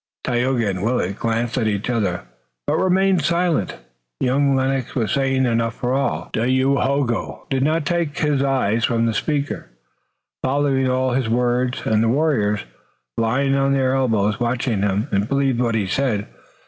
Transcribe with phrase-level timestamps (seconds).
[0.23, 2.21] Tayoga and Willet glanced at each other,
[2.65, 3.75] but remained silent.
[4.19, 6.41] Young Lennox was saying enough for all three.
[6.57, 9.67] Dayohogo did not take his eyes from the speaker,
[10.43, 12.61] following all his words, and the warriors,
[13.15, 16.25] lying on their elbows, watched him and believed what he said.